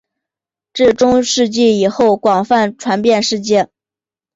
[0.73, 3.69] 至中世纪以后广泛传遍世界。